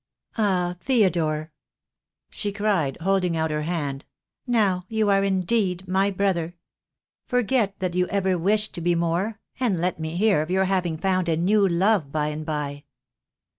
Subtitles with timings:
[0.35, 1.51] Ah, Theodore,"
[2.31, 4.03] she cried, holding out her hand,
[4.47, 6.55] "now you are indeed my brother.
[7.27, 8.43] Forget that you ever 19* 2g2 THE DAY WILL COME.
[8.45, 12.11] wished to be more, and let me hear of your having found a new love
[12.11, 12.85] by and by."